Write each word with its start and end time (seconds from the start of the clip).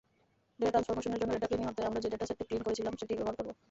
Data 0.59 0.69
ট্রান্সফরমেশনের 0.71 1.19
জন্য 1.21 1.31
data 1.35 1.47
cleaning 1.49 1.67
অধ্যায়ে 1.71 1.89
আমরা 1.89 2.01
যে 2.03 2.11
ডেটাসেটটি 2.13 2.43
ক্লিন 2.49 2.61
করেছিলাম 2.65 2.93
সেটিই 2.99 3.17
ব্যবহার 3.19 3.37
করবো। 3.37 3.51